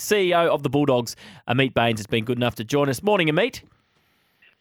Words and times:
CEO 0.00 0.48
of 0.48 0.62
the 0.62 0.68
Bulldogs, 0.68 1.16
Ameet 1.48 1.74
Bains, 1.74 2.00
has 2.00 2.06
been 2.06 2.24
good 2.24 2.38
enough 2.38 2.54
to 2.56 2.64
join 2.64 2.88
us. 2.88 3.02
Morning, 3.02 3.28
Ameet. 3.28 3.62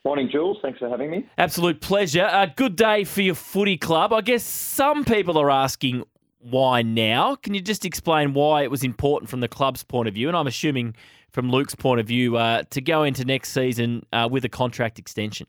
Morning, 0.06 0.30
Jules. 0.32 0.58
Thanks 0.62 0.80
for 0.80 0.90
having 0.90 1.12
me. 1.12 1.26
Absolute 1.38 1.82
pleasure. 1.82 2.28
A 2.32 2.48
good 2.56 2.76
day 2.76 3.04
for 3.04 3.22
your 3.22 3.36
footy 3.36 3.78
club. 3.78 4.14
I 4.14 4.22
guess 4.22 4.44
some 4.44 5.04
people 5.04 5.38
are 5.38 5.52
asking 5.52 6.04
why 6.40 6.82
now. 6.82 7.36
Can 7.36 7.54
you 7.54 7.62
just 7.62 7.86
explain 7.86 8.34
why 8.34 8.64
it 8.64 8.72
was 8.72 8.84
important 8.84 9.30
from 9.30 9.42
the 9.42 9.50
club's 9.50 9.84
point 9.84 10.08
of 10.08 10.14
view? 10.14 10.30
And 10.30 10.38
I'm 10.38 10.48
assuming 10.48 10.96
from 11.32 11.52
Luke's 11.52 11.76
point 11.76 12.00
of 12.00 12.08
view 12.08 12.38
uh, 12.38 12.64
to 12.70 12.82
go 12.82 13.04
into 13.04 13.26
next 13.26 13.50
season 13.50 14.06
uh, 14.14 14.28
with 14.32 14.46
a 14.46 14.50
contract 14.50 15.00
extension. 15.00 15.48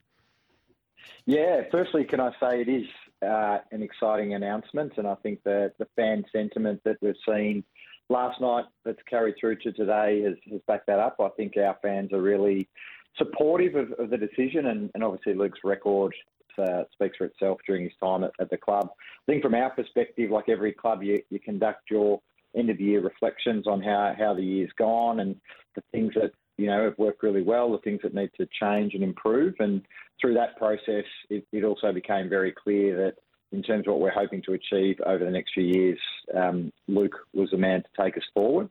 Yeah, 1.27 1.63
firstly, 1.71 2.05
can 2.05 2.21
I 2.21 2.33
say 2.41 2.61
it 2.63 2.69
is 2.69 2.87
uh, 3.23 3.59
an 3.71 3.83
exciting 3.83 4.35
announcement, 4.35 4.95
and 4.97 5.07
I 5.07 5.15
think 5.17 5.43
that 5.45 5.75
the 5.79 5.87
fan 5.95 6.25
sentiment 6.33 6.81
that 6.85 6.97
we've 7.01 7.15
seen 7.29 7.63
last 8.11 8.41
night 8.41 8.65
that's 8.85 8.99
carried 9.09 9.37
through 9.41 9.57
to 9.57 9.73
today 9.73 10.23
has, 10.23 10.35
has 10.51 10.61
backed 10.67 10.87
that 10.89 10.99
up. 10.99 11.17
I 11.21 11.29
think 11.37 11.57
our 11.57 11.77
fans 11.81 12.13
are 12.13 12.21
really 12.21 12.69
supportive 13.17 13.77
of, 13.77 13.93
of 13.99 14.11
the 14.11 14.19
decision, 14.19 14.67
and, 14.67 14.91
and, 14.95 15.03
obviously 15.03 15.35
Luke's 15.35 15.61
record 15.65 16.15
uh, 16.59 16.83
speaks 16.93 17.17
for 17.17 17.25
itself 17.25 17.59
during 17.67 17.85
his 17.85 17.93
time 18.03 18.25
at, 18.25 18.33
at, 18.41 18.51
the 18.51 18.57
club. 18.57 18.91
I 18.93 19.33
think 19.33 19.43
from 19.43 19.55
our 19.55 19.71
perspective, 19.71 20.31
like 20.31 20.49
every 20.49 20.73
club, 20.73 21.03
you, 21.03 21.23
you 21.31 21.41
conduct 21.41 21.91
your 21.91 22.21
end 22.57 22.69
of 22.69 22.79
the 22.79 22.85
year 22.85 23.01
reflections 23.01 23.67
on 23.67 23.81
how, 23.81 24.15
how 24.19 24.35
the 24.35 24.43
year's 24.43 24.73
gone 24.77 25.21
and 25.21 25.37
the 25.75 25.83
things 25.93 26.13
that 26.15 26.33
you 26.59 26.67
know 26.67 26.85
have 26.85 26.99
worked 26.99 27.23
really 27.23 27.43
well, 27.43 27.73
the 27.73 27.79
things 27.79 28.01
that 28.03 28.15
need 28.15 28.31
to 28.37 28.47
change 28.61 28.95
and 28.95 29.03
improve. 29.03 29.55
And 29.61 29.83
through 30.21 30.35
that 30.35 30.57
process, 30.59 31.05
it, 31.31 31.47
it 31.53 31.65
also 31.65 31.93
became 31.93 32.29
very 32.29 32.53
clear 32.53 32.97
that 32.97 33.15
in 33.53 33.63
terms 33.63 33.87
of 33.87 33.93
what 33.93 34.01
we're 34.01 34.11
hoping 34.11 34.43
to 34.43 34.53
achieve 34.53 35.01
over 35.05 35.25
the 35.25 35.31
next 35.31 35.53
few 35.55 35.65
years, 35.65 35.99
um, 36.37 36.73
Luke 36.89 37.17
was 37.35 37.51
the 37.51 37.57
man 37.57 37.83
to 37.83 38.03
take 38.03 38.17
us 38.17 38.23
forward. 38.33 38.69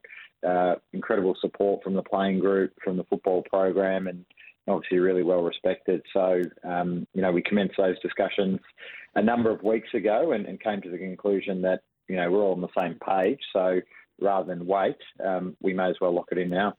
Uh, 0.48 0.76
incredible 0.94 1.36
support 1.42 1.84
from 1.84 1.94
the 1.94 2.04
playing 2.04 2.40
group, 2.40 2.72
from 2.84 2.96
the 2.96 3.04
football 3.06 3.44
program, 3.50 4.08
and 4.08 4.26
obviously 4.70 5.00
really 5.00 5.24
well 5.24 5.42
respected. 5.42 6.02
So, 6.14 6.42
um, 6.64 7.06
you 7.14 7.22
know, 7.22 7.32
we 7.32 7.42
commenced 7.42 7.76
those 7.78 8.00
discussions 8.00 8.60
a 9.16 9.22
number 9.22 9.52
of 9.52 9.64
weeks 9.64 9.90
ago 9.94 10.32
and, 10.32 10.46
and, 10.46 10.62
came 10.62 10.82
to 10.82 10.90
the 10.90 10.98
conclusion 10.98 11.62
that, 11.64 11.82
you 12.08 12.16
know, 12.16 12.30
we're 12.30 12.44
all 12.44 12.54
on 12.54 12.62
the 12.62 12.68
same 12.78 12.98
page. 13.06 13.40
So 13.52 13.82
rather 14.22 14.48
than 14.48 14.66
wait, 14.66 14.98
um, 15.26 15.58
we 15.62 15.74
may 15.74 15.90
as 15.90 15.96
well 16.00 16.14
lock 16.14 16.28
it 16.32 16.38
in 16.38 16.50
now. 16.50 16.76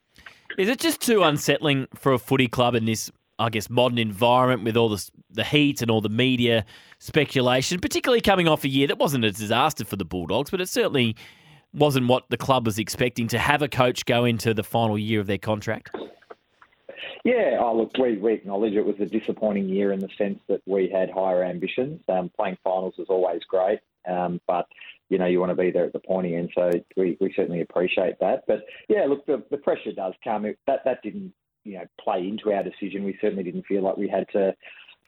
Is 0.56 0.68
it 0.68 0.78
just 0.78 1.00
too 1.00 1.22
unsettling 1.22 1.88
for 1.94 2.12
a 2.12 2.18
footy 2.18 2.48
club 2.48 2.74
in 2.74 2.84
this, 2.84 3.10
I 3.38 3.50
guess, 3.50 3.68
modern 3.68 3.98
environment 3.98 4.64
with 4.64 4.76
all 4.76 4.88
the, 4.88 5.10
the 5.32 5.44
heat 5.44 5.82
and 5.82 5.90
all 5.90 6.00
the 6.00 6.08
media 6.08 6.64
speculation, 6.98 7.80
particularly 7.80 8.20
coming 8.20 8.48
off 8.48 8.64
a 8.64 8.68
year 8.68 8.86
that 8.86 8.98
wasn't 8.98 9.24
a 9.24 9.30
disaster 9.30 9.84
for 9.84 9.96
the 9.96 10.04
Bulldogs, 10.04 10.50
but 10.50 10.60
it 10.60 10.68
certainly 10.68 11.16
wasn't 11.72 12.08
what 12.08 12.28
the 12.30 12.36
club 12.36 12.66
was 12.66 12.78
expecting 12.78 13.28
to 13.28 13.38
have 13.38 13.62
a 13.62 13.68
coach 13.68 14.04
go 14.04 14.24
into 14.24 14.54
the 14.54 14.62
final 14.62 14.98
year 14.98 15.20
of 15.20 15.26
their 15.26 15.38
contract? 15.38 15.94
Yeah, 17.24 17.58
oh, 17.60 17.76
look, 17.76 17.90
we, 17.98 18.16
we 18.16 18.32
acknowledge 18.32 18.72
it 18.72 18.84
was 18.84 18.96
a 18.98 19.06
disappointing 19.06 19.68
year 19.68 19.92
in 19.92 20.00
the 20.00 20.08
sense 20.16 20.40
that 20.48 20.62
we 20.66 20.88
had 20.88 21.10
higher 21.10 21.44
ambitions. 21.44 22.00
Um, 22.08 22.30
playing 22.34 22.56
finals 22.64 22.94
is 22.98 23.06
always 23.08 23.42
great, 23.48 23.80
um, 24.08 24.40
but 24.46 24.66
you 25.10 25.18
know 25.18 25.26
you 25.26 25.38
want 25.38 25.50
to 25.50 25.56
be 25.56 25.70
there 25.70 25.84
at 25.84 25.92
the 25.92 25.98
pointy 25.98 26.34
end, 26.34 26.50
so 26.54 26.70
we, 26.96 27.18
we 27.20 27.32
certainly 27.36 27.60
appreciate 27.60 28.14
that. 28.20 28.44
But 28.46 28.64
yeah, 28.88 29.04
look, 29.06 29.26
the, 29.26 29.42
the 29.50 29.58
pressure 29.58 29.92
does 29.92 30.14
come. 30.24 30.46
It, 30.46 30.58
that 30.66 30.80
that 30.86 31.02
didn't 31.02 31.34
you 31.64 31.74
know 31.74 31.84
play 32.02 32.26
into 32.26 32.52
our 32.52 32.62
decision. 32.62 33.04
We 33.04 33.18
certainly 33.20 33.44
didn't 33.44 33.66
feel 33.66 33.82
like 33.82 33.98
we 33.98 34.08
had 34.08 34.26
to 34.32 34.54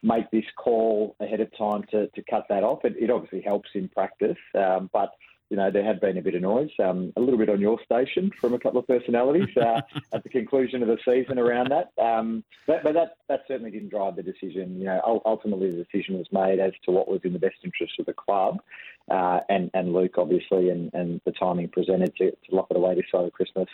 make 0.03 0.31
this 0.31 0.45
call 0.57 1.17
ahead 1.21 1.41
of 1.41 1.57
time 1.57 1.85
to, 1.91 2.09
to 2.09 2.23
cut 2.29 2.47
that 2.49 2.65
off. 2.65 2.85
It, 2.85 2.97
it 2.99 3.11
obviously 3.11 3.41
helps 3.41 3.71
in 3.75 3.89
practice, 3.89 4.39
um, 4.55 4.91
but 4.93 5.13
you 5.53 5.59
know, 5.59 5.71
there 5.71 5.85
had 5.85 6.01
been 6.01 6.17
a 6.17 6.23
bit 6.23 6.35
of 6.35 6.41
noise, 6.41 6.71
um, 6.83 7.13
a 7.15 7.21
little 7.21 7.37
bit 7.37 7.51
on 7.51 7.61
your 7.61 7.79
station 7.85 8.31
from 8.41 8.55
a 8.55 8.59
couple 8.59 8.81
of 8.81 8.87
personalities 8.87 9.55
uh, 9.59 9.83
at 10.15 10.23
the 10.23 10.31
conclusion 10.31 10.83
of 10.83 10.89
the 10.89 10.97
season 11.05 11.39
around 11.39 11.71
that. 11.71 11.93
Um, 12.03 12.43
but, 12.67 12.83
but 12.83 12.95
that, 12.95 13.17
that 13.29 13.43
certainly 13.47 13.71
didn't 13.71 13.91
drive 13.91 14.17
the 14.17 14.23
decision. 14.23 14.79
You 14.79 14.87
know, 14.87 15.21
ultimately 15.27 15.71
the 15.71 15.85
decision 15.85 16.17
was 16.17 16.27
made 16.33 16.59
as 16.59 16.73
to 16.87 16.91
what 16.91 17.07
was 17.07 17.21
in 17.25 17.35
the 17.35 17.39
best 17.39 17.57
interest 17.65 17.93
of 18.01 18.07
the 18.07 18.15
club 18.15 18.63
uh, 19.11 19.41
and, 19.49 19.71
and 19.75 19.93
Luke, 19.93 20.15
obviously, 20.17 20.71
and, 20.71 20.91
and 20.95 21.21
the 21.25 21.33
timing 21.33 21.69
presented 21.69 22.15
to, 22.17 22.31
to 22.31 22.55
lock 22.55 22.69
it 22.71 22.77
away 22.77 22.95
this 22.95 23.05
side 23.11 23.25
of 23.25 23.33
Christmas. 23.33 23.69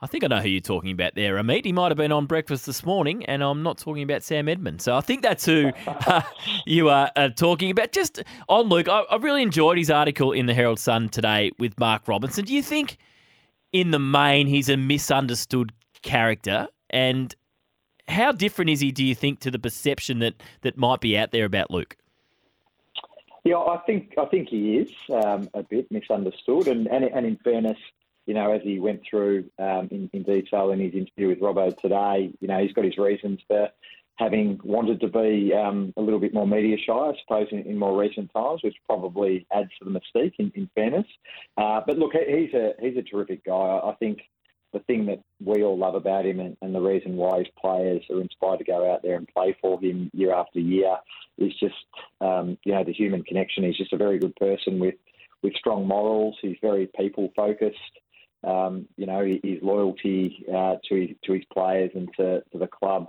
I 0.00 0.06
think 0.06 0.24
I 0.24 0.26
know 0.26 0.40
who 0.40 0.48
you're 0.48 0.60
talking 0.60 0.90
about 0.90 1.14
there, 1.14 1.36
Ameet. 1.36 1.64
He 1.64 1.72
might 1.72 1.90
have 1.90 1.96
been 1.96 2.12
on 2.12 2.26
breakfast 2.26 2.66
this 2.66 2.84
morning, 2.84 3.24
and 3.26 3.42
I'm 3.42 3.62
not 3.62 3.78
talking 3.78 4.02
about 4.02 4.22
Sam 4.22 4.48
Edmund. 4.48 4.82
So 4.82 4.96
I 4.96 5.00
think 5.00 5.22
that's 5.22 5.44
who 5.44 5.70
uh, 5.86 6.22
you 6.66 6.88
are 6.88 7.10
uh, 7.16 7.28
talking 7.30 7.70
about. 7.70 7.92
Just 7.92 8.22
on 8.48 8.68
Luke, 8.68 8.88
I, 8.88 9.00
I 9.10 9.16
really 9.16 9.42
enjoyed 9.42 9.78
his 9.78 9.90
article 9.90 10.32
in 10.32 10.46
the 10.46 10.54
Herald 10.54 10.78
Sun 10.78 11.10
today 11.10 11.52
with 11.58 11.78
Mark 11.78 12.08
Robinson. 12.08 12.44
Do 12.44 12.54
you 12.54 12.62
think, 12.62 12.98
in 13.72 13.92
the 13.92 13.98
main, 13.98 14.46
he's 14.46 14.68
a 14.68 14.76
misunderstood 14.76 15.72
character? 16.02 16.68
And 16.90 17.34
how 18.08 18.32
different 18.32 18.70
is 18.70 18.80
he, 18.80 18.92
do 18.92 19.04
you 19.04 19.14
think, 19.14 19.40
to 19.40 19.50
the 19.50 19.58
perception 19.58 20.18
that, 20.18 20.34
that 20.62 20.76
might 20.76 21.00
be 21.00 21.16
out 21.16 21.30
there 21.30 21.44
about 21.44 21.70
Luke? 21.70 21.96
Yeah, 23.44 23.56
I 23.56 23.78
think 23.86 24.14
I 24.18 24.26
think 24.26 24.48
he 24.48 24.78
is 24.78 24.92
um, 25.10 25.48
a 25.52 25.64
bit 25.64 25.90
misunderstood, 25.90 26.68
and, 26.68 26.86
and 26.86 27.04
and 27.04 27.26
in 27.26 27.36
fairness, 27.42 27.78
you 28.26 28.34
know, 28.34 28.52
as 28.52 28.62
he 28.62 28.78
went 28.78 29.02
through 29.08 29.50
um, 29.58 29.88
in, 29.90 30.08
in 30.12 30.22
detail 30.22 30.70
in 30.70 30.78
his 30.78 30.94
interview 30.94 31.28
with 31.28 31.40
Robbo 31.40 31.76
today, 31.76 32.32
you 32.40 32.46
know, 32.46 32.62
he's 32.62 32.72
got 32.72 32.84
his 32.84 32.98
reasons 32.98 33.40
for 33.48 33.68
having 34.16 34.60
wanted 34.62 35.00
to 35.00 35.08
be 35.08 35.52
um, 35.54 35.92
a 35.96 36.02
little 36.02 36.20
bit 36.20 36.34
more 36.34 36.46
media 36.46 36.76
shy, 36.76 36.92
I 36.92 37.14
suppose, 37.22 37.48
in, 37.50 37.60
in, 37.60 37.78
more 37.78 37.98
recent 37.98 38.30
times, 38.32 38.62
which 38.62 38.76
probably 38.86 39.44
adds 39.52 39.70
to 39.78 39.84
the 39.84 39.90
mystique. 39.90 40.34
In, 40.38 40.52
in 40.54 40.70
fairness, 40.76 41.06
uh, 41.56 41.80
but 41.84 41.98
look, 41.98 42.12
he's 42.12 42.54
a 42.54 42.74
he's 42.80 42.96
a 42.96 43.02
terrific 43.02 43.44
guy. 43.44 43.80
I 43.82 43.96
think 43.98 44.20
the 44.72 44.80
thing 44.80 45.06
that 45.06 45.20
we 45.44 45.64
all 45.64 45.76
love 45.76 45.96
about 45.96 46.24
him 46.24 46.38
and, 46.40 46.56
and, 46.62 46.74
the 46.74 46.80
reason 46.80 47.16
why 47.16 47.40
his 47.40 47.48
players 47.60 48.02
are 48.08 48.22
inspired 48.22 48.58
to 48.58 48.64
go 48.64 48.90
out 48.90 49.02
there 49.02 49.16
and 49.16 49.28
play 49.28 49.54
for 49.60 49.78
him 49.78 50.10
year 50.14 50.32
after 50.32 50.60
year 50.60 50.96
is 51.38 51.52
just, 51.58 51.74
um, 52.20 52.58
you 52.64 52.72
know, 52.72 52.84
the 52.84 52.92
human 52.92 53.22
connection. 53.24 53.64
He's 53.64 53.76
just 53.76 53.92
a 53.92 53.96
very 53.98 54.18
good 54.18 54.36
person 54.36 54.78
with, 54.78 54.94
with 55.42 55.54
strong 55.54 55.86
morals. 55.86 56.36
He's 56.40 56.56
very 56.60 56.88
people 56.96 57.32
focused. 57.34 57.76
Um, 58.44 58.88
you 58.96 59.06
know, 59.06 59.24
his 59.24 59.62
loyalty 59.62 60.44
uh, 60.52 60.74
to 60.88 61.00
his 61.00 61.10
to 61.24 61.32
his 61.32 61.44
players 61.52 61.92
and 61.94 62.08
to, 62.16 62.42
to 62.52 62.58
the 62.58 62.66
club 62.66 63.06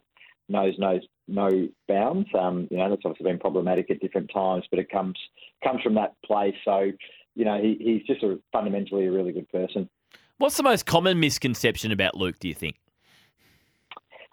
knows 0.47 0.75
no 0.77 0.99
no 1.27 1.49
bounds. 1.87 2.29
Um, 2.37 2.67
you 2.69 2.77
know, 2.77 2.89
that's 2.89 3.01
obviously 3.05 3.31
been 3.31 3.39
problematic 3.39 3.89
at 3.89 3.99
different 3.99 4.29
times, 4.33 4.65
but 4.69 4.79
it 4.79 4.89
comes 4.89 5.15
comes 5.63 5.81
from 5.81 5.95
that 5.95 6.13
place. 6.25 6.55
So, 6.63 6.91
you 7.35 7.45
know, 7.45 7.59
he, 7.59 7.77
he's 7.79 8.05
just 8.05 8.23
a, 8.23 8.39
fundamentally 8.51 9.07
a 9.07 9.11
really 9.11 9.31
good 9.31 9.49
person. 9.49 9.89
What's 10.37 10.57
the 10.57 10.63
most 10.63 10.85
common 10.85 11.19
misconception 11.19 11.91
about 11.91 12.15
Luke, 12.15 12.37
do 12.39 12.47
you 12.47 12.53
think? 12.53 12.75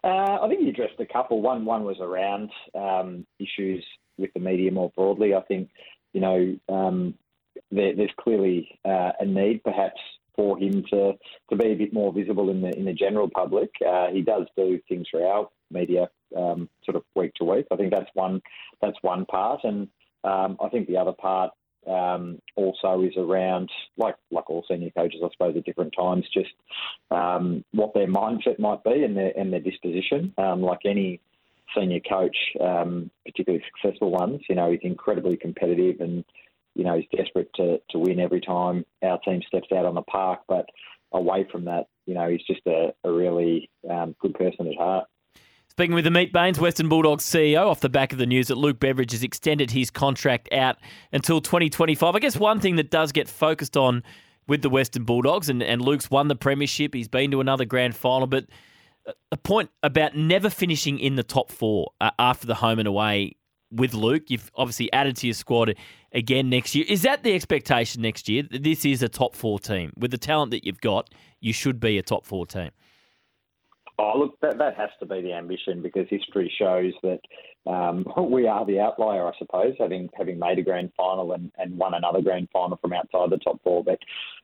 Uh, 0.03 0.38
I 0.43 0.49
think 0.49 0.62
you 0.62 0.71
addressed 0.71 0.99
a 0.99 1.06
couple. 1.06 1.43
One 1.43 1.65
one 1.65 1.84
was 1.84 1.99
around 2.00 2.50
um, 2.75 3.27
issues 3.38 3.84
with 4.16 4.33
the 4.34 4.41
media 4.41 4.71
more 4.71 4.93
broadly. 4.97 5.34
I 5.34 5.43
think, 5.43 5.71
you 6.12 6.21
know, 6.21 6.56
um, 6.69 7.15
there, 7.71 7.94
there's 7.94 8.10
clearly 8.19 8.78
uh, 8.84 9.12
a 9.21 9.25
need 9.25 9.62
perhaps 9.62 10.00
for 10.37 10.59
him 10.59 10.84
to, 10.91 11.12
to 11.50 11.56
be 11.56 11.72
a 11.72 11.75
bit 11.75 11.93
more 11.93 12.12
visible 12.12 12.50
in 12.50 12.62
the 12.62 12.71
in 12.71 12.84
the 12.84 12.93
general 12.93 13.28
public. 13.28 13.71
Uh, 13.87 14.09
he 14.10 14.22
does 14.22 14.47
do 14.56 14.81
things 14.89 15.06
for 15.10 15.27
our 15.27 15.49
media 15.71 16.09
um, 16.37 16.69
sort 16.84 16.97
of 16.97 17.03
week 17.15 17.34
to 17.34 17.44
week. 17.44 17.66
I 17.71 17.77
think 17.77 17.93
that's 17.93 18.10
one 18.15 18.41
that's 18.81 18.97
one 19.03 19.27
part, 19.27 19.60
and 19.65 19.89
um, 20.25 20.56
I 20.62 20.69
think 20.71 20.87
the 20.87 20.97
other 20.97 21.12
part 21.12 21.50
um, 21.86 22.41
also 22.56 23.02
is 23.02 23.14
around, 23.16 23.70
like 23.96 24.16
like 24.30 24.48
all 24.50 24.64
senior 24.68 24.91
coaches, 24.91 25.20
I 25.24 25.28
suppose, 25.32 25.56
at 25.56 25.64
different 25.64 25.94
times, 25.98 26.26
just 26.32 26.50
um, 27.10 27.64
what 27.72 27.94
their 27.94 28.06
mindset 28.06 28.58
might 28.58 28.82
be 28.84 29.02
and 29.04 29.16
their 29.16 29.32
and 29.36 29.52
their 29.52 29.60
disposition. 29.60 30.34
Um, 30.38 30.62
like 30.62 30.80
any 30.84 31.20
senior 31.76 32.00
coach, 32.00 32.36
um, 32.60 33.10
particularly 33.24 33.64
successful 33.74 34.10
ones, 34.10 34.41
you 34.48 34.54
know, 34.54 34.70
he's 34.70 34.80
incredibly 34.82 35.36
competitive 35.36 36.00
and 36.00 36.24
you 36.74 36.84
know 36.84 36.96
he's 36.96 37.18
desperate 37.18 37.50
to 37.54 37.80
to 37.91 37.98
win 37.98 38.20
every 38.20 38.41
time 38.41 38.84
our 39.02 39.18
team 39.20 39.42
steps 39.47 39.68
out 39.72 39.86
on 39.86 39.94
the 39.94 40.02
park. 40.02 40.41
But 40.48 40.66
away 41.12 41.47
from 41.50 41.64
that, 41.64 41.86
you 42.06 42.14
know, 42.14 42.28
he's 42.28 42.44
just 42.47 42.66
a, 42.66 42.92
a 43.04 43.10
really 43.10 43.71
um, 43.88 44.15
good 44.21 44.34
person 44.34 44.68
at 44.68 44.76
heart. 44.76 45.06
Speaking 45.71 45.95
with 45.95 46.05
Ameet 46.05 46.33
Bains, 46.33 46.59
Western 46.59 46.89
Bulldogs 46.89 47.25
CEO, 47.25 47.67
off 47.67 47.81
the 47.81 47.89
back 47.89 48.13
of 48.13 48.19
the 48.19 48.27
news 48.27 48.49
that 48.49 48.57
Luke 48.57 48.81
Beveridge 48.81 49.13
has 49.13 49.22
extended 49.22 49.71
his 49.71 49.91
contract 49.91 50.53
out 50.53 50.77
until 51.13 51.41
2025. 51.41 52.15
I 52.15 52.19
guess 52.19 52.37
one 52.37 52.61
thing 52.61 52.77
that 52.77 52.91
does 52.91 53.13
get 53.13 53.28
focused 53.28 53.77
on 53.77 54.03
with 54.49 54.63
the 54.63 54.69
Western 54.69 55.05
Bulldogs, 55.05 55.49
and, 55.49 55.63
and 55.63 55.81
Luke's 55.81 56.11
won 56.11 56.28
the 56.28 56.34
premiership, 56.34 56.93
he's 56.93 57.09
been 57.09 57.31
to 57.31 57.41
another 57.41 57.65
grand 57.65 57.95
final, 57.95 58.27
but 58.27 58.47
a 59.31 59.37
point 59.37 59.71
about 59.83 60.17
never 60.17 60.51
finishing 60.51 60.99
in 60.99 61.15
the 61.15 61.22
top 61.22 61.51
four 61.51 61.93
uh, 62.01 62.11
after 62.19 62.47
the 62.47 62.57
home 62.57 62.78
and 62.78 62.89
away 62.89 63.37
with 63.71 63.95
Luke. 63.95 64.25
You've 64.28 64.51
obviously 64.57 64.93
added 64.93 65.17
to 65.19 65.28
your 65.28 65.34
squad 65.34 65.75
again 66.13 66.51
next 66.51 66.75
year. 66.75 66.84
Is 66.89 67.03
that 67.03 67.22
the 67.22 67.34
expectation 67.34 68.03
next 68.03 68.28
year? 68.28 68.43
This 68.51 68.84
is 68.84 69.03
a 69.03 69.09
top 69.09 69.34
four 69.34 69.59
team. 69.59 69.93
With 69.97 70.11
the 70.11 70.19
talent 70.19 70.51
that 70.51 70.65
you've 70.65 70.81
got, 70.81 71.11
you 71.41 71.53
should 71.53 71.81
be 71.81 71.99
a 71.99 72.03
top 72.03 72.27
four 72.27 72.47
team. 72.47 72.71
Oh, 74.00 74.18
look, 74.18 74.41
that, 74.41 74.56
that 74.56 74.76
has 74.78 74.88
to 75.00 75.06
be 75.06 75.20
the 75.20 75.34
ambition 75.34 75.82
because 75.82 76.06
history 76.08 76.50
shows 76.58 76.94
that 77.02 77.20
um, 77.70 78.06
we 78.30 78.47
are 78.47 78.64
the 78.64 78.80
outlier, 78.80 79.26
I 79.26 79.32
suppose, 79.38 79.74
having 79.78 80.08
having 80.16 80.38
made 80.38 80.58
a 80.58 80.62
grand 80.62 80.92
final 80.97 81.32
and, 81.32 81.52
and 81.58 81.76
won 81.76 81.92
another 81.92 82.22
grand 82.22 82.48
final 82.50 82.78
from 82.78 82.94
outside 82.94 83.28
the 83.28 83.36
top 83.36 83.62
four. 83.62 83.84
But 83.84 83.98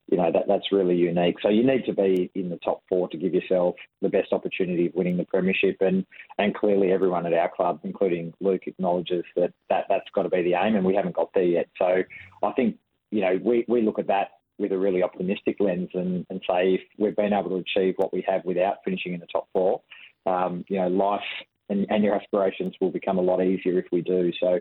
you 0.08 0.18
know 0.18 0.30
that 0.30 0.42
that's 0.46 0.72
really 0.72 0.94
unique. 0.94 1.36
So 1.40 1.48
you 1.48 1.66
need 1.66 1.86
to 1.86 1.94
be 1.94 2.30
in 2.34 2.50
the 2.50 2.58
top 2.58 2.82
four 2.86 3.08
to 3.08 3.16
give 3.16 3.32
yourself 3.32 3.76
the 4.02 4.10
best 4.10 4.32
opportunity 4.32 4.86
of 4.86 4.94
winning 4.94 5.16
the 5.16 5.24
premiership. 5.24 5.78
And 5.80 6.04
and 6.36 6.54
clearly 6.54 6.92
everyone 6.92 7.24
at 7.24 7.32
our 7.32 7.50
club, 7.54 7.80
including 7.82 8.34
Luke, 8.40 8.66
acknowledges 8.66 9.24
that, 9.36 9.54
that 9.70 9.86
that's 9.88 10.10
got 10.14 10.24
to 10.24 10.28
be 10.28 10.42
the 10.42 10.54
aim, 10.54 10.76
and 10.76 10.84
we 10.84 10.94
haven't 10.94 11.16
got 11.16 11.30
there 11.34 11.44
yet. 11.44 11.68
So 11.78 12.02
I 12.42 12.52
think 12.52 12.76
you 13.10 13.22
know 13.22 13.40
we, 13.42 13.64
we 13.68 13.80
look 13.80 13.98
at 13.98 14.08
that 14.08 14.32
with 14.58 14.72
a 14.72 14.78
really 14.78 15.02
optimistic 15.02 15.56
lens 15.60 15.90
and, 15.94 16.26
and 16.30 16.40
say 16.48 16.74
if 16.74 16.80
we've 16.98 17.16
been 17.16 17.32
able 17.32 17.50
to 17.50 17.56
achieve 17.56 17.94
what 17.96 18.12
we 18.12 18.24
have 18.26 18.44
without 18.44 18.78
finishing 18.84 19.14
in 19.14 19.20
the 19.20 19.26
top 19.26 19.48
four, 19.52 19.82
um, 20.26 20.64
you 20.68 20.80
know, 20.80 20.88
life 20.88 21.20
and, 21.68 21.86
and, 21.90 22.04
your 22.04 22.14
aspirations 22.14 22.74
will 22.80 22.90
become 22.90 23.18
a 23.18 23.22
lot 23.22 23.42
easier 23.42 23.78
if 23.78 23.86
we 23.90 24.00
do. 24.00 24.32
So 24.40 24.60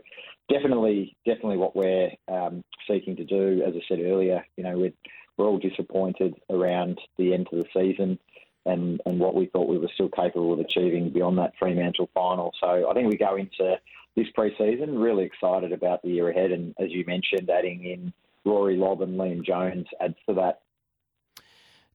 definitely, 0.50 1.16
definitely 1.26 1.58
what 1.58 1.76
we're 1.76 2.12
um, 2.28 2.64
seeking 2.88 3.16
to 3.18 3.24
do. 3.24 3.64
As 3.66 3.74
I 3.76 3.82
said 3.88 4.00
earlier, 4.00 4.46
you 4.58 4.64
know, 4.64 4.78
we're, 4.78 4.94
we're 5.38 5.46
all 5.46 5.60
disappointed 5.60 6.36
around 6.50 7.00
the 7.18 7.34
end 7.34 7.48
of 7.52 7.60
the 7.60 7.68
season 7.74 8.20
and, 8.66 9.00
and 9.06 9.20
what 9.20 9.36
we 9.36 9.46
thought 9.48 9.70
we 9.70 9.78
were 9.78 9.92
still 9.94 10.10
capable 10.10 10.54
of 10.54 10.60
achieving 10.60 11.12
beyond 11.12 11.38
that 11.38 11.54
Fremantle 11.60 12.10
final. 12.14 12.52
So 12.60 12.90
I 12.90 12.94
think 12.94 13.10
we 13.10 13.18
go 13.18 13.36
into 13.36 13.80
this 14.16 14.28
pre-season 14.34 14.98
really 14.98 15.26
excited 15.26 15.72
about 15.72 16.02
the 16.02 16.10
year 16.10 16.30
ahead. 16.30 16.52
And 16.52 16.74
as 16.80 16.90
you 16.90 17.04
mentioned, 17.06 17.50
adding 17.50 17.86
in 17.86 18.14
Rory 18.46 18.78
Lobb 18.78 19.02
and 19.02 19.20
Liam 19.20 19.44
Jones 19.44 19.88
adds 20.00 20.16
to 20.30 20.36
that. 20.36 20.62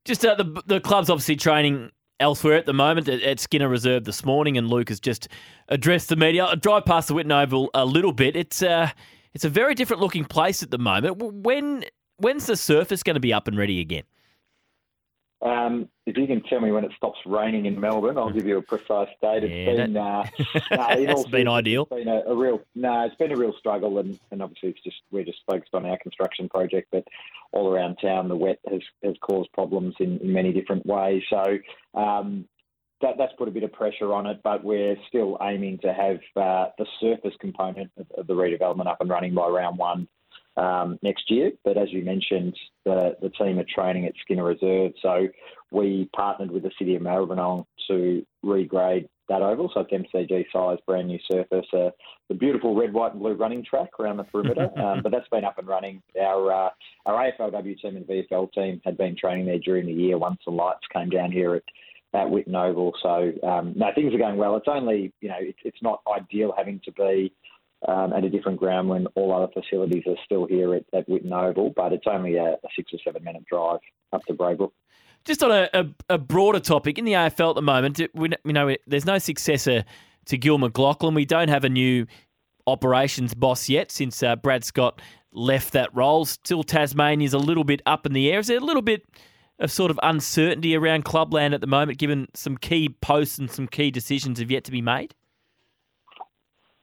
Just 0.04 0.24
uh, 0.24 0.34
the 0.34 0.62
the 0.66 0.80
club's 0.80 1.10
obviously 1.10 1.36
training 1.36 1.90
elsewhere 2.18 2.56
at 2.56 2.66
the 2.66 2.72
moment 2.72 3.08
at, 3.08 3.40
Skinner 3.40 3.68
Reserve 3.68 4.04
this 4.04 4.24
morning, 4.24 4.58
and 4.58 4.68
Luke 4.68 4.88
has 4.88 5.00
just 5.00 5.28
addressed 5.68 6.08
the 6.08 6.16
media. 6.16 6.46
I 6.46 6.54
drive 6.54 6.84
past 6.84 7.08
the 7.08 7.14
Whitten 7.14 7.32
Oval 7.32 7.70
a 7.74 7.84
little 7.84 8.12
bit. 8.12 8.36
It's 8.36 8.62
uh, 8.62 8.90
it's 9.34 9.44
a 9.44 9.48
very 9.48 9.74
different 9.74 10.00
looking 10.00 10.24
place 10.24 10.62
at 10.62 10.70
the 10.70 10.78
moment. 10.78 11.18
When 11.18 11.84
when's 12.16 12.46
the 12.46 12.56
surface 12.56 13.02
going 13.02 13.14
to 13.14 13.20
be 13.20 13.32
up 13.32 13.48
and 13.48 13.56
ready 13.56 13.80
again? 13.80 14.04
Um, 15.42 15.88
if 16.04 16.18
you 16.18 16.26
can 16.26 16.42
tell 16.42 16.60
me 16.60 16.70
when 16.70 16.84
it 16.84 16.92
stops 16.96 17.18
raining 17.24 17.64
in 17.64 17.80
Melbourne, 17.80 18.18
I'll 18.18 18.32
give 18.32 18.46
you 18.46 18.58
a 18.58 18.62
precise 18.62 19.08
date. 19.22 19.44
It's 19.44 19.78
yeah, 19.78 19.86
been, 19.86 19.96
uh, 19.96 20.24
it's 20.98 21.28
been 21.30 21.48
ideal. 21.48 21.88
It's 21.90 22.04
been 22.04 22.08
a, 22.08 22.20
a, 22.26 22.36
real 22.36 22.60
no, 22.74 23.06
it's 23.06 23.16
been 23.16 23.32
a 23.32 23.36
real 23.36 23.54
struggle, 23.58 23.98
and, 23.98 24.18
and 24.30 24.42
obviously 24.42 24.70
it's 24.70 24.82
just 24.82 24.96
we're 25.10 25.24
just 25.24 25.38
focused 25.46 25.74
on 25.74 25.86
our 25.86 25.96
construction 25.98 26.48
project, 26.48 26.88
but 26.92 27.04
all 27.52 27.72
around 27.72 27.96
town 28.02 28.28
the 28.28 28.36
wet 28.36 28.58
has, 28.70 28.82
has 29.02 29.14
caused 29.22 29.50
problems 29.52 29.94
in, 29.98 30.18
in 30.18 30.30
many 30.30 30.52
different 30.52 30.84
ways. 30.84 31.22
So 31.30 31.58
um, 31.94 32.46
that, 33.00 33.14
that's 33.16 33.32
put 33.38 33.48
a 33.48 33.52
bit 33.52 33.62
of 33.62 33.72
pressure 33.72 34.12
on 34.12 34.26
it, 34.26 34.40
but 34.44 34.62
we're 34.62 34.96
still 35.08 35.38
aiming 35.40 35.78
to 35.78 35.94
have 35.94 36.16
uh, 36.36 36.70
the 36.76 36.86
surface 37.00 37.34
component 37.40 37.90
of, 37.96 38.06
of 38.18 38.26
the 38.26 38.34
redevelopment 38.34 38.88
up 38.88 39.00
and 39.00 39.08
running 39.08 39.34
by 39.34 39.48
round 39.48 39.78
one 39.78 40.06
um, 40.56 40.98
next 41.02 41.30
year. 41.30 41.52
But 41.64 41.76
as 41.76 41.92
you 41.92 42.04
mentioned, 42.04 42.56
the, 42.84 43.16
the 43.20 43.30
team 43.30 43.58
are 43.58 43.64
training 43.64 44.06
at 44.06 44.14
Skinner 44.22 44.44
Reserve. 44.44 44.92
So 45.02 45.28
we 45.70 46.08
partnered 46.14 46.50
with 46.50 46.62
the 46.62 46.72
City 46.78 46.96
of 46.96 47.02
Maribyrnong 47.02 47.66
to 47.88 48.24
regrade 48.44 49.08
that 49.28 49.42
oval. 49.42 49.70
So 49.72 49.86
it's 49.88 49.92
MCG 49.92 50.46
size, 50.52 50.78
brand 50.86 51.08
new 51.08 51.18
surface, 51.30 51.66
uh, 51.72 51.90
the 52.28 52.34
beautiful 52.34 52.74
red, 52.74 52.92
white, 52.92 53.12
and 53.12 53.20
blue 53.20 53.34
running 53.34 53.64
track 53.64 53.90
around 53.98 54.16
the 54.16 54.24
perimeter. 54.24 54.68
um, 54.78 55.02
but 55.02 55.12
that's 55.12 55.28
been 55.28 55.44
up 55.44 55.58
and 55.58 55.68
running. 55.68 56.02
Our 56.20 56.52
uh, 56.52 56.70
our 57.06 57.32
AFLW 57.38 57.80
team 57.80 57.96
and 57.96 58.06
VFL 58.06 58.52
team 58.52 58.80
had 58.84 58.98
been 58.98 59.16
training 59.16 59.46
there 59.46 59.58
during 59.58 59.86
the 59.86 59.92
year 59.92 60.18
once 60.18 60.40
the 60.44 60.52
lights 60.52 60.86
came 60.92 61.08
down 61.08 61.32
here 61.32 61.54
at 61.54 61.62
at 62.12 62.26
Whitten 62.26 62.56
Oval. 62.56 62.92
So 63.00 63.32
um, 63.46 63.72
no, 63.76 63.86
things 63.94 64.12
are 64.12 64.18
going 64.18 64.36
well. 64.36 64.56
It's 64.56 64.66
only 64.68 65.12
you 65.20 65.28
know 65.28 65.38
it's, 65.38 65.58
it's 65.64 65.82
not 65.82 66.02
ideal 66.12 66.52
having 66.56 66.80
to 66.84 66.92
be 66.92 67.32
um, 67.88 68.12
at 68.12 68.24
a 68.24 68.30
different 68.30 68.58
ground 68.58 68.88
when 68.88 69.06
all 69.14 69.32
other 69.32 69.50
facilities 69.52 70.02
are 70.06 70.16
still 70.24 70.46
here 70.46 70.74
at, 70.74 70.84
at 70.92 71.08
Whitten 71.08 71.32
Oval, 71.32 71.72
but 71.74 71.92
it's 71.92 72.06
only 72.06 72.36
a, 72.36 72.52
a 72.52 72.68
six 72.76 72.92
or 72.92 72.98
seven 73.04 73.24
minute 73.24 73.44
drive 73.46 73.80
up 74.12 74.22
to 74.26 74.34
Braybrook. 74.34 74.72
Just 75.24 75.42
on 75.42 75.50
a, 75.50 75.68
a, 75.74 75.86
a, 76.14 76.18
broader 76.18 76.60
topic, 76.60 76.98
in 76.98 77.04
the 77.04 77.12
AFL 77.12 77.50
at 77.50 77.54
the 77.56 77.62
moment, 77.62 78.00
we, 78.14 78.30
you 78.44 78.52
know, 78.52 78.74
there's 78.86 79.04
no 79.04 79.18
successor 79.18 79.84
to 80.26 80.38
Gil 80.38 80.58
McLachlan. 80.58 81.14
We 81.14 81.26
don't 81.26 81.48
have 81.48 81.64
a 81.64 81.68
new 81.68 82.06
operations 82.66 83.34
boss 83.34 83.68
yet 83.68 83.90
since 83.90 84.22
uh, 84.22 84.36
Brad 84.36 84.64
Scott 84.64 85.02
left 85.32 85.72
that 85.74 85.94
role. 85.94 86.24
Still, 86.24 86.62
Tasmania's 86.62 87.34
a 87.34 87.38
little 87.38 87.64
bit 87.64 87.82
up 87.84 88.06
in 88.06 88.12
the 88.12 88.30
air. 88.30 88.38
Is 88.38 88.46
there 88.46 88.58
a 88.58 88.64
little 88.64 88.82
bit 88.82 89.04
of 89.58 89.70
sort 89.70 89.90
of 89.90 90.00
uncertainty 90.02 90.74
around 90.74 91.04
clubland 91.04 91.52
at 91.52 91.60
the 91.60 91.66
moment, 91.66 91.98
given 91.98 92.28
some 92.34 92.56
key 92.56 92.88
posts 92.88 93.38
and 93.38 93.50
some 93.50 93.68
key 93.68 93.90
decisions 93.90 94.38
have 94.38 94.50
yet 94.50 94.64
to 94.64 94.70
be 94.70 94.80
made? 94.80 95.14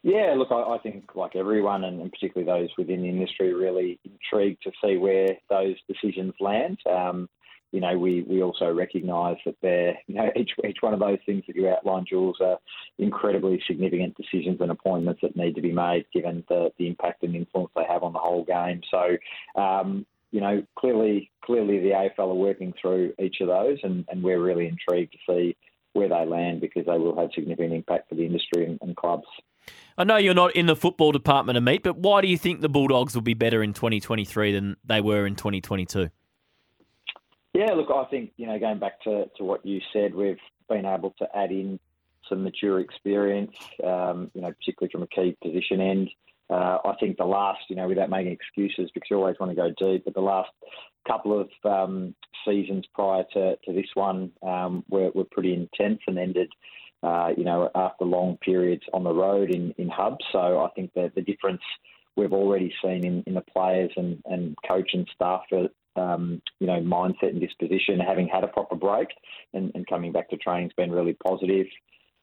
Yeah, 0.07 0.35
look, 0.37 0.53
I, 0.53 0.75
I, 0.75 0.77
think 0.77 1.15
like 1.15 1.35
everyone, 1.35 1.83
and, 1.83 1.99
and, 1.99 2.09
particularly 2.09 2.49
those 2.49 2.69
within 2.77 3.01
the 3.01 3.09
industry, 3.09 3.53
really 3.53 3.99
intrigued 4.05 4.63
to 4.63 4.71
see 4.81 4.95
where 4.95 5.27
those 5.49 5.75
decisions 5.85 6.33
land. 6.39 6.77
Um, 6.89 7.27
you 7.73 7.81
know, 7.81 7.97
we, 7.97 8.21
we 8.21 8.41
also 8.41 8.73
recognise 8.73 9.35
that 9.45 9.57
they're, 9.61 9.97
you 10.07 10.15
know, 10.15 10.31
each, 10.37 10.51
each 10.65 10.77
one 10.79 10.93
of 10.93 11.01
those 11.01 11.17
things 11.25 11.43
that 11.45 11.57
you 11.57 11.67
outlined, 11.67 12.07
Jules, 12.07 12.37
are 12.39 12.57
incredibly 12.97 13.61
significant 13.67 14.15
decisions 14.15 14.61
and 14.61 14.71
appointments 14.71 15.19
that 15.23 15.35
need 15.35 15.55
to 15.55 15.61
be 15.61 15.73
made 15.73 16.05
given 16.13 16.41
the, 16.47 16.71
the 16.79 16.87
impact 16.87 17.23
and 17.23 17.35
influence 17.35 17.71
they 17.75 17.83
have 17.83 18.03
on 18.03 18.13
the 18.13 18.19
whole 18.19 18.45
game. 18.45 18.79
So, 18.89 19.61
um, 19.61 20.05
you 20.31 20.39
know, 20.39 20.63
clearly, 20.79 21.29
clearly 21.43 21.79
the 21.79 21.89
AFL 21.89 22.29
are 22.29 22.33
working 22.33 22.73
through 22.81 23.11
each 23.19 23.41
of 23.41 23.47
those, 23.47 23.79
and, 23.83 24.05
and 24.07 24.23
we're 24.23 24.41
really 24.41 24.69
intrigued 24.69 25.11
to 25.11 25.17
see 25.29 25.57
where 25.91 26.07
they 26.07 26.25
land 26.25 26.61
because 26.61 26.85
they 26.85 26.97
will 26.97 27.19
have 27.19 27.31
significant 27.35 27.73
impact 27.73 28.07
for 28.07 28.15
the 28.15 28.25
industry 28.25 28.67
and, 28.67 28.79
and 28.81 28.95
clubs. 28.95 29.27
I 29.97 30.03
know 30.03 30.17
you're 30.17 30.33
not 30.33 30.55
in 30.55 30.67
the 30.67 30.75
football 30.75 31.11
department 31.11 31.57
Ameet, 31.57 31.83
but 31.83 31.97
why 31.97 32.21
do 32.21 32.27
you 32.27 32.37
think 32.37 32.61
the 32.61 32.69
Bulldogs 32.69 33.15
will 33.15 33.21
be 33.21 33.33
better 33.33 33.63
in 33.63 33.73
2023 33.73 34.53
than 34.53 34.77
they 34.85 35.01
were 35.01 35.25
in 35.25 35.35
2022? 35.35 36.09
Yeah, 37.53 37.73
look, 37.73 37.89
I 37.89 38.05
think, 38.05 38.31
you 38.37 38.45
know, 38.45 38.59
going 38.59 38.77
back 38.77 39.01
to, 39.01 39.25
to 39.37 39.43
what 39.43 39.65
you 39.65 39.81
said, 39.91 40.13
we've 40.13 40.37
been 40.69 40.85
able 40.85 41.15
to 41.17 41.27
add 41.35 41.51
in 41.51 41.79
some 42.29 42.43
mature 42.43 42.79
experience, 42.79 43.55
um, 43.83 44.29
you 44.35 44.41
know, 44.41 44.51
particularly 44.51 44.91
from 44.91 45.03
a 45.03 45.07
key 45.07 45.35
position 45.43 45.81
end. 45.81 46.09
Uh, 46.49 46.77
I 46.85 46.93
think 46.99 47.17
the 47.17 47.25
last, 47.25 47.61
you 47.67 47.75
know, 47.75 47.87
without 47.87 48.09
making 48.09 48.31
excuses, 48.31 48.91
because 48.93 49.07
you 49.09 49.17
always 49.17 49.37
want 49.39 49.51
to 49.51 49.55
go 49.55 49.71
deep, 49.77 50.05
but 50.05 50.13
the 50.13 50.21
last 50.21 50.51
couple 51.07 51.39
of 51.39 51.49
um, 51.63 52.13
seasons 52.45 52.85
prior 52.93 53.23
to, 53.33 53.55
to 53.65 53.73
this 53.73 53.89
one 53.95 54.31
um, 54.43 54.83
were, 54.89 55.09
were 55.15 55.25
pretty 55.25 55.53
intense 55.53 55.99
and 56.07 56.19
ended 56.19 56.49
uh, 57.03 57.29
you 57.37 57.43
know, 57.43 57.69
after 57.75 58.05
long 58.05 58.37
periods 58.37 58.83
on 58.93 59.03
the 59.03 59.13
road 59.13 59.51
in, 59.51 59.73
in 59.77 59.89
hubs. 59.89 60.23
So 60.31 60.59
I 60.59 60.69
think 60.75 60.91
that 60.95 61.13
the 61.15 61.21
difference 61.21 61.61
we've 62.15 62.33
already 62.33 62.73
seen 62.83 63.05
in, 63.05 63.23
in 63.27 63.35
the 63.35 63.41
players 63.41 63.91
and, 63.95 64.21
and 64.25 64.55
coach 64.67 64.89
and 64.93 65.07
staff, 65.13 65.41
um, 65.95 66.41
you 66.59 66.67
know, 66.67 66.79
mindset 66.81 67.29
and 67.29 67.39
disposition, 67.39 67.99
having 67.99 68.27
had 68.27 68.43
a 68.43 68.47
proper 68.47 68.75
break 68.75 69.09
and, 69.53 69.71
and 69.75 69.87
coming 69.87 70.11
back 70.11 70.29
to 70.29 70.37
training 70.37 70.65
has 70.65 70.73
been 70.73 70.91
really 70.91 71.15
positive. 71.25 71.67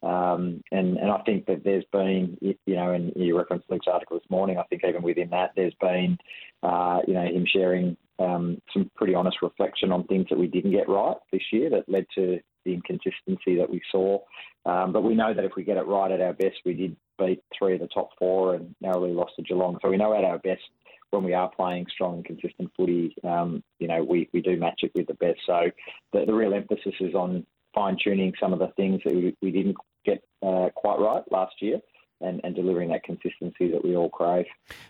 Um, 0.02 0.62
and, 0.70 0.99
and 0.99 1.10
I 1.10 1.22
think 1.22 1.46
that 1.46 1.64
there's 1.64 1.84
been, 1.90 2.37
you 2.42 2.56
know, 2.66 2.90
and 2.90 3.12
you 3.16 3.38
referenced 3.38 3.70
Luke's 3.70 3.87
article 3.90 4.18
this 4.18 4.30
morning, 4.30 4.58
I 4.58 4.64
think 4.64 4.82
even 4.87 5.02
within 5.02 5.30
that, 5.30 5.52
there's 5.56 5.75
been, 5.80 6.18
uh, 6.62 6.99
you 7.06 7.14
know, 7.14 7.25
him 7.25 7.46
sharing 7.50 7.96
um, 8.18 8.60
some 8.72 8.90
pretty 8.96 9.14
honest 9.14 9.38
reflection 9.40 9.92
on 9.92 10.04
things 10.04 10.26
that 10.28 10.38
we 10.38 10.46
didn't 10.46 10.72
get 10.72 10.88
right 10.88 11.16
this 11.32 11.42
year 11.52 11.70
that 11.70 11.88
led 11.88 12.06
to 12.16 12.38
the 12.64 12.75
inconsistency 12.75 13.56
that 13.56 13.71
we 13.71 13.80
saw. 13.90 14.18
Um, 14.66 14.92
but 14.92 15.02
we 15.02 15.14
know 15.14 15.35
that 15.35 15.44
if 15.44 15.52
we 15.56 15.64
get 15.64 15.76
it 15.76 15.87
right 15.87 16.11
at 16.11 16.21
our 16.21 16.33
best, 16.33 16.56
we 16.64 16.75
did 16.75 16.97
beat 17.18 17.42
three 17.56 17.75
of 17.75 17.80
the 17.80 17.88
top 17.88 18.11
four 18.18 18.54
and 18.54 18.75
narrowly 18.80 19.12
lost 19.12 19.33
to 19.37 19.42
Geelong. 19.42 19.78
So 19.83 19.90
we 19.90 19.97
know 19.97 20.14
at 20.16 20.25
our 20.25 20.38
best 20.38 20.62
when 21.11 21.23
we 21.25 21.35
are 21.35 21.50
playing 21.54 21.87
strong 21.92 22.16
and 22.16 22.25
consistent 22.25 22.71
footy, 22.76 23.14
um, 23.23 23.62
you 23.78 23.87
know, 23.87 24.02
we, 24.02 24.28
we 24.33 24.40
do 24.40 24.56
match 24.56 24.80
it 24.83 24.92
with 24.94 25.06
the 25.06 25.14
best. 25.14 25.40
So 25.47 25.71
the, 26.12 26.25
the 26.26 26.35
real 26.35 26.54
emphasis 26.54 26.94
is 27.00 27.14
on 27.14 27.47
fine 27.75 27.97
tuning 28.02 28.33
some 28.40 28.52
of 28.52 28.59
the 28.59 28.73
things 28.76 29.00
that 29.04 29.14
we, 29.14 29.37
we 29.42 29.50
didn't 29.50 29.76
get 30.04 30.23
uh, 30.42 30.68
quite 30.75 30.99
right 30.99 31.23
last 31.30 31.54
year 31.61 31.80
and, 32.21 32.40
and 32.44 32.54
delivering 32.54 32.88
that 32.90 33.02
consistency 33.04 33.71
that 33.71 33.85
we 33.85 33.97
all 33.97 34.09
crave. 34.09 34.47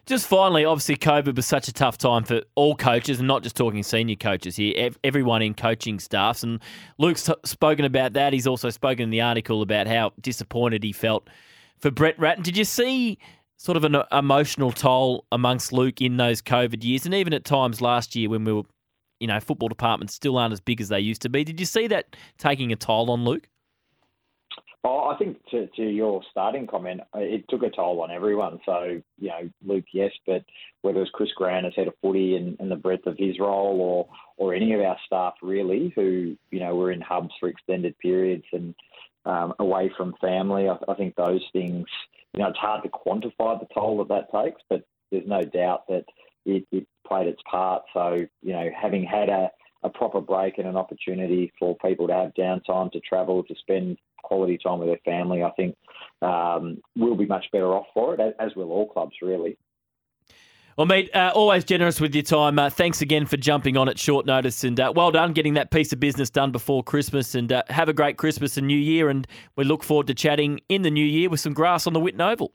Just 0.07 0.27
finally, 0.27 0.65
obviously, 0.65 0.97
COVID 0.97 1.37
was 1.37 1.47
such 1.47 1.69
a 1.69 1.73
tough 1.73 1.99
time 1.99 2.25
for 2.25 2.43
all 2.55 2.77
coaches, 2.77 3.19
and 3.19 3.29
not 3.29 3.43
just 3.43 3.57
talking 3.57 3.83
senior 3.83 4.17
coaches 4.17 4.57
here, 4.57 4.91
everyone 5.03 5.43
in 5.43 5.55
coaching 5.55 5.99
staffs. 5.99 6.43
And 6.43 6.61
Luke's 6.99 7.29
spoken 7.45 7.85
about 7.85 8.13
that. 8.15 8.33
He's 8.33 8.47
also 8.47 8.71
spoken 8.71 9.05
in 9.05 9.11
the 9.11 9.21
article 9.21 9.63
about 9.63 9.87
how 9.87 10.13
disappointed 10.21 10.85
he 10.85 10.93
felt 10.93 11.29
for 11.79 11.91
Brett 11.91 12.19
Ratten. 12.19 12.43
Did 12.43 12.57
you 12.57 12.65
see 12.65 13.19
sort 13.57 13.77
of 13.77 13.85
an 13.85 13.97
emotional 14.13 14.73
toll 14.73 15.25
amongst 15.33 15.73
Luke 15.73 16.01
in 16.01 16.17
those 16.17 16.43
COVID 16.43 16.85
years, 16.85 17.07
and 17.07 17.15
even 17.15 17.33
at 17.33 17.45
times 17.45 17.81
last 17.81 18.15
year 18.15 18.29
when 18.29 18.45
we 18.45 18.53
were, 18.53 18.65
you 19.21 19.27
know, 19.27 19.41
football 19.41 19.69
departments 19.69 20.15
still 20.15 20.37
aren't 20.37 20.53
as 20.53 20.61
big 20.61 20.81
as 20.81 20.89
they 20.89 21.01
used 21.01 21.23
to 21.23 21.29
be? 21.29 21.45
Did 21.45 21.59
you 21.61 21.67
see 21.67 21.87
that 21.87 22.17
taking 22.39 22.73
a 22.73 22.77
toll 22.77 23.11
on 23.11 23.25
Luke? 23.25 23.49
Oh, 24.87 25.09
I 25.09 25.17
think 25.17 25.39
to, 25.51 25.67
to 25.67 25.83
your 25.83 26.21
starting 26.31 26.67
comment, 26.67 27.01
uh, 27.15 27.21
it 27.21 27.47
took 27.49 27.63
a 27.63 27.71
toll 27.71 28.03
on 28.03 28.11
everyone. 28.11 28.61
So, 28.67 29.01
you 29.19 29.29
know, 29.29 29.49
Luke, 29.65 29.87
yes, 29.95 30.13
but 30.27 30.45
whether 30.83 31.01
it's 31.01 31.11
Chris 31.11 31.31
Grant 31.35 31.65
as 31.65 31.73
head 31.75 31.89
of 31.89 31.95
footy 32.03 32.37
and, 32.37 32.55
and 32.61 32.71
the 32.71 32.77
breadth 32.77 33.07
of 33.07 33.17
his 33.17 33.39
role 33.39 33.81
or 33.81 34.09
or 34.37 34.53
any 34.53 34.75
of 34.75 34.81
our 34.83 34.99
staff 35.07 35.35
really 35.43 35.93
who, 35.97 36.37
you 36.51 36.61
know, 36.61 36.75
were 36.75 36.93
in 36.93 37.01
hubs 37.01 37.31
for 37.41 37.49
extended 37.49 37.99
periods 37.99 38.45
and 38.53 38.75
um, 39.25 39.55
away 39.59 39.91
from 39.97 40.15
family, 40.21 40.69
I, 40.69 40.77
I 40.87 40.95
think 40.95 41.15
those 41.15 41.43
things, 41.53 41.87
you 42.35 42.43
know, 42.43 42.49
it's 42.49 42.59
hard 42.59 42.83
to 42.83 42.91
quantify 42.91 43.59
the 43.59 43.69
toll 43.73 44.05
that 44.05 44.09
that 44.09 44.45
takes, 44.45 44.61
but 44.69 44.85
there's 45.11 45.27
no 45.27 45.43
doubt 45.43 45.87
that 45.89 46.05
it, 46.45 46.67
it 46.73 46.87
played 47.07 47.27
its 47.27 47.41
part. 47.51 47.85
So, 47.95 48.27
you 48.43 48.53
know, 48.53 48.69
having 48.79 49.05
had 49.05 49.31
a, 49.31 49.51
a 49.83 49.89
proper 49.89 50.21
break 50.21 50.59
and 50.59 50.67
an 50.67 50.77
opportunity 50.77 51.53
for 51.59 51.77
people 51.79 52.07
to 52.09 52.15
have 52.15 52.35
downtime 52.35 52.93
to 52.93 53.01
travel, 53.01 53.43
to 53.45 53.55
spend 53.61 53.97
quality 54.25 54.59
time 54.59 54.79
with 54.79 54.89
their 54.89 54.99
family, 55.05 55.43
I 55.43 55.51
think 55.53 55.77
um, 56.23 56.79
we'll 56.97 57.17
be 57.17 57.27
much 57.27 57.47
better 57.53 57.75
off 57.75 57.87
for 57.95 58.15
it, 58.15 58.37
as 58.39 58.55
will 58.57 58.73
all 58.73 58.89
clubs, 58.89 59.15
really. 59.23 59.57
Well, 60.77 60.89
mate, 60.89 61.15
uh, 61.15 61.31
always 61.33 61.63
generous 61.63 62.01
with 62.01 62.17
your 62.17 62.25
time. 62.25 62.59
Uh, 62.59 62.69
thanks 62.69 63.01
again 63.01 63.27
for 63.27 63.37
jumping 63.37 63.77
on 63.77 63.89
at 63.89 63.97
short 63.97 64.27
notice, 64.27 64.65
and 64.65 64.81
uh, 64.81 64.93
well 64.95 65.13
done 65.13 65.33
getting 65.33 65.55
that 65.55 65.71
piece 65.71 65.93
of 65.93 66.01
business 66.01 66.31
done 66.31 66.51
before 66.51 66.83
Christmas. 66.83 67.37
And 67.37 67.53
uh, 67.53 67.63
have 67.69 67.89
a 67.89 67.93
great 67.93 68.17
Christmas 68.17 68.57
and 68.57 68.67
New 68.67 68.77
Year. 68.77 69.09
And 69.09 69.25
we 69.55 69.63
look 69.63 69.85
forward 69.85 70.09
to 70.09 70.15
chatting 70.15 70.61
in 70.69 70.83
the 70.83 70.91
new 70.91 71.05
year 71.05 71.31
with 71.31 71.39
some 71.39 71.53
grass 71.53 71.87
on 71.87 71.93
the 71.93 72.01
Whitten 72.01 72.21
Oval. 72.21 72.51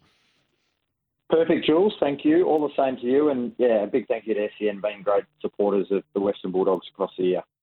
Perfect, 1.30 1.66
Jules. 1.66 1.94
Thank 2.02 2.26
you. 2.26 2.46
All 2.46 2.68
the 2.68 2.74
same 2.76 2.98
to 2.98 3.06
you. 3.06 3.30
And 3.30 3.54
yeah, 3.58 3.84
a 3.84 3.88
big 3.88 4.08
thank 4.08 4.28
you 4.28 4.34
to 4.34 4.50
SEN 4.60 4.82
being 4.82 5.02
great 5.02 5.24
supporters 5.40 5.88
of 5.92 6.04
the 6.14 6.20
Western 6.20 6.52
Bulldogs 6.52 6.88
across 6.92 7.12
the 7.18 7.24
year. 7.24 7.44